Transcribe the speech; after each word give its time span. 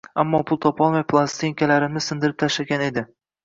ammo 0.21 0.39
pul 0.51 0.59
topolmay 0.65 1.05
plastinkalarimni 1.13 2.05
sindirib 2.09 2.41
tashlagan 2.47 2.89
edi. 2.91 3.09